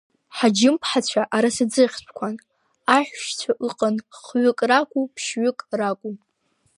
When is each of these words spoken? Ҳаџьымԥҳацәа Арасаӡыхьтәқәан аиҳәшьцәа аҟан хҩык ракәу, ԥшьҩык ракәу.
Ҳаџьымԥҳацәа 0.37 1.21
Арасаӡыхьтәқәан 1.35 2.35
аиҳәшьцәа 2.95 3.51
аҟан 3.67 3.95
хҩык 4.23 4.59
ракәу, 4.69 5.03
ԥшьҩык 5.15 5.59
ракәу. 5.79 6.13